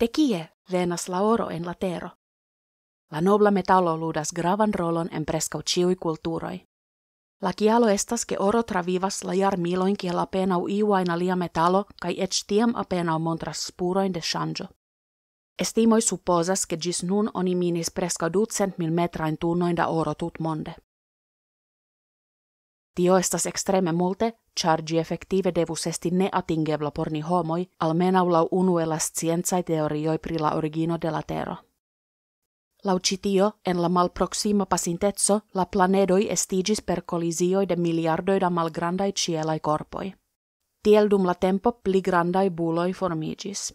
De 0.00 0.08
kie 0.08 0.48
venas 0.72 1.08
la 1.08 1.22
oro 1.22 1.50
en 1.50 1.66
la 1.66 1.74
tero. 1.74 2.10
La 3.10 3.20
nobla 3.20 3.50
metallo 3.50 3.96
ludas 3.96 4.32
gravan 4.32 4.72
rolon 4.72 5.08
en 5.12 5.24
prescau 5.24 5.62
ciui 5.62 5.96
kulturoi. 5.96 6.68
La 7.42 7.52
kialo 7.52 7.88
estas 7.88 8.24
ke 8.26 8.36
oro 8.38 8.62
travivas 8.62 9.24
la 9.24 9.34
jar 9.34 9.56
miloin 9.56 9.96
kiel 9.96 10.18
apenau 10.18 10.68
iuaina 10.68 11.18
lia 11.18 11.36
metallo 11.36 11.84
kai 12.02 12.14
ec 12.20 12.44
tiam 12.46 12.72
apenau 12.76 13.18
montras 13.18 13.66
spuroin 13.66 14.12
de 14.14 14.20
shangio. 14.20 14.66
Estimoi 15.58 16.02
supposas 16.02 16.66
ke 16.66 16.76
gis 16.76 17.02
nun 17.02 17.30
oni 17.34 17.54
minis 17.54 17.90
presca 17.90 18.32
ducent 18.32 18.78
mil 18.78 18.90
metrain 18.90 19.38
tunnoin 19.38 19.76
da 19.76 19.86
oro 19.88 20.14
tut 20.14 20.38
monde. 20.40 20.74
Tio 22.98 23.16
estas 23.16 23.46
extreme 23.46 23.92
multe, 23.92 24.32
char 24.60 24.80
gi 24.82 24.96
effective 24.98 25.52
devus 25.54 25.86
esti 25.86 26.10
ne 26.10 26.28
atingeblo 26.32 26.90
por 26.90 27.12
ni 27.12 27.20
homoi, 27.20 27.68
almena 27.78 28.24
lau 28.24 28.48
unu 28.50 28.78
elas 28.78 29.04
scienzai 29.12 29.62
teorioi 29.62 30.18
pri 30.18 30.38
la 30.38 30.56
origino 30.56 30.98
de 30.98 31.10
la 31.10 31.22
tero. 31.22 31.54
Lau 32.84 32.98
citio, 32.98 33.52
en 33.64 33.82
la 33.82 33.88
malproxima 33.88 34.66
pacintetso, 34.66 35.40
la 35.54 35.66
planedoi 35.66 36.26
estigis 36.30 36.82
per 36.82 37.04
colisioi 37.04 37.68
de 37.68 37.76
miliardoi 37.76 38.38
da 38.40 38.50
malgrandai 38.50 39.12
cielai 39.12 39.60
corpoi. 39.60 40.14
Tiel 40.82 41.08
dum 41.08 41.24
la 41.24 41.34
tempo 41.34 41.72
pli 41.72 42.00
grandai 42.00 42.50
buloi 42.50 42.92
formigis. 42.92 43.74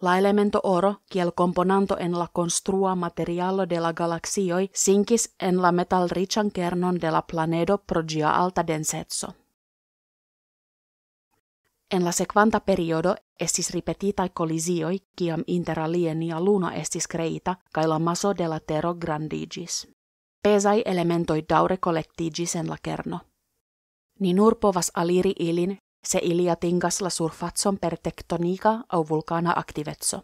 La 0.00 0.18
elemento 0.18 0.60
oro, 0.64 1.02
kiel 1.10 1.34
componanto 1.34 1.98
en 1.98 2.18
la 2.18 2.28
construa 2.28 2.94
materialo 2.94 3.66
de 3.66 3.80
la 3.80 3.92
galaxioi, 3.92 4.70
sinkis 4.72 5.34
en 5.38 5.60
la 5.62 5.72
metalrichan 5.72 6.50
kernon 6.50 6.98
de 7.00 7.10
la 7.10 7.22
planedo 7.22 7.78
pro 7.78 8.02
gia 8.08 8.30
alta 8.30 8.62
densetso. 8.66 9.34
En 11.90 12.04
la 12.04 12.12
sequanta 12.12 12.60
periodo 12.60 13.16
estis 13.38 13.70
ripetitai 13.70 14.30
colisioi, 14.30 15.02
kiam 15.16 15.42
inter 15.46 15.80
alie 15.80 16.14
nia 16.14 16.40
luna 16.40 16.74
estis 16.74 17.08
creita, 17.08 17.56
kai 17.72 17.86
la 17.86 17.98
maso 17.98 18.32
de 18.34 18.48
la 18.48 18.60
tero 18.60 18.94
grandigis. 18.94 19.88
Pesai 20.42 20.82
elementoi 20.86 21.42
daure 21.48 21.78
collectigis 21.78 22.54
en 22.56 22.68
la 22.68 22.78
kerno. 22.82 23.20
Ni 24.20 24.32
nur 24.34 24.58
povas 24.58 24.90
aliri 24.94 25.34
ilin, 25.38 25.78
se 26.04 26.18
ilia 26.22 26.56
tingas 26.56 27.00
la 27.00 27.10
surfatson 27.10 27.78
per 27.78 27.98
tektonika 27.98 28.84
au 28.88 29.08
vulcana 29.08 29.52
activetso. 29.56 30.22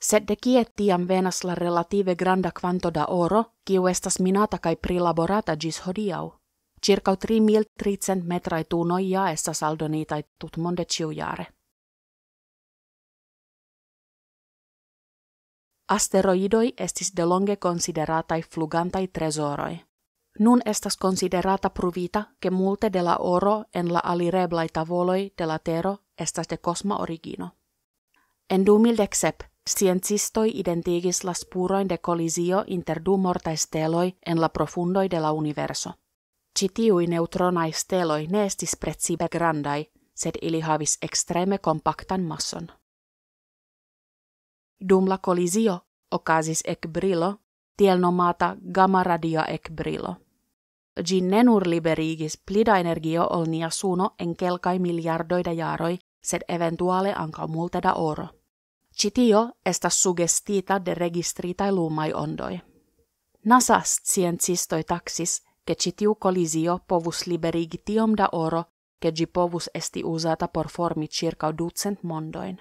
Sed 0.00 0.26
de 0.28 0.36
kie 0.36 0.64
tiam 0.76 1.08
venas 1.08 1.44
la 1.44 1.54
relative 1.54 2.14
granda 2.14 2.50
quanto 2.60 2.90
da 2.90 3.06
oro, 3.08 3.44
kiu 3.64 3.86
estas 3.86 4.20
minata 4.20 4.58
kai 4.58 4.76
prilaborata 4.76 5.56
gis 5.56 5.80
hodiau. 5.86 6.32
Circa 6.86 7.16
3300 7.16 8.22
metrai 8.24 8.64
tunoi 8.64 9.10
ja 9.10 9.30
estas 9.30 9.62
aldonitai 9.62 10.22
tut 10.38 10.56
monde 10.56 10.84
ciujare. 10.84 11.46
Asteroidoi 15.88 16.72
estis 16.78 17.12
de 17.16 17.24
longe 17.24 17.56
consideratai 17.56 18.42
flugantai 18.42 19.08
tresoroi. 19.08 19.85
Nun 20.38 20.60
estas 20.66 20.96
considerata 20.96 21.70
pruvita 21.70 22.24
che 22.40 22.50
multe 22.50 22.90
de 22.90 23.02
la 23.02 23.16
oro 23.20 23.64
en 23.74 23.92
la 23.92 24.00
alireblai 24.04 24.68
tavoloi 24.68 25.32
de 25.38 25.46
la 25.46 25.58
tero 25.58 25.98
estas 26.18 26.48
de 26.48 26.58
cosma 26.58 26.96
origino. 26.96 27.50
En 28.50 28.64
2017, 28.64 29.50
sciencistoi 29.68 30.50
identigis 30.54 31.24
la 31.24 31.34
spuroin 31.34 31.88
de 31.88 31.98
collisio 31.98 32.64
inter 32.66 33.00
du 33.04 33.16
mortai 33.16 33.56
steloi 33.56 34.16
en 34.26 34.40
la 34.40 34.48
profundoi 34.48 35.08
de 35.10 35.20
la 35.20 35.32
universo. 35.32 35.90
Citiui 36.58 37.06
neutronai 37.06 37.72
steloi 37.72 38.26
ne 38.26 38.44
estis 38.44 38.76
precibe 38.76 39.28
grandai, 39.28 39.86
sed 40.14 40.34
ili 40.42 40.60
havis 40.60 40.98
extreme 41.02 41.58
compactan 41.58 42.22
masson. 42.22 42.68
Dum 44.88 45.08
la 45.08 45.18
collisio 45.18 45.80
ocasis 46.10 46.62
ec 46.64 46.88
brilo, 46.88 47.34
tiel 47.76 48.00
nomata 48.00 48.56
gamma 48.72 49.02
radia 49.02 49.44
ec 49.48 49.70
brilo. 49.70 50.25
Gi 51.04 51.20
ne 51.20 51.42
nur 51.42 51.66
liberigis 51.66 52.36
plida 52.36 52.78
energio 52.78 53.26
ol 53.30 53.46
nia 53.46 53.70
suno 53.70 54.14
en 54.18 54.36
kelkai 54.36 54.78
miliardoida 54.78 55.52
jaroi, 55.52 55.98
sed 56.22 56.42
eventuale 56.48 57.12
anka 57.12 57.46
multe 57.46 57.80
da 57.80 57.94
oro. 57.94 58.28
Citio 58.96 59.50
estas 59.64 60.02
sugestita 60.02 60.78
de 60.78 60.94
registritai 60.94 61.72
lumai 61.72 62.12
ondoi. 62.12 62.60
NASA 63.44 63.80
sciencistoi 63.84 64.84
taxis, 64.84 65.42
che 65.66 65.74
citiu 65.74 66.14
collisio 66.14 66.80
povus 66.86 67.26
liberigi 67.26 67.82
tiom 67.84 68.14
da 68.14 68.28
oro, 68.32 68.64
che 68.98 69.12
gi 69.12 69.26
povus 69.26 69.68
esti 69.72 70.02
usata 70.04 70.48
por 70.48 70.68
formi 70.68 71.08
circa 71.08 71.52
ducent 71.52 72.02
mondoin. 72.02 72.56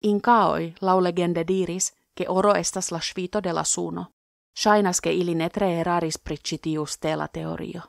In 0.00 0.20
caoi, 0.20 0.74
lau 0.80 1.00
legende 1.00 1.44
diris, 1.44 1.92
che 2.14 2.24
oro 2.28 2.54
estas 2.54 2.90
la 2.90 3.00
svito 3.00 3.40
de 3.40 3.52
la 3.52 3.64
suno. 3.64 4.12
Shainas 4.60 5.00
che 5.00 5.10
ili 5.10 5.34
ne 5.34 5.48
stela 6.84 7.28
teorio. 7.28 7.80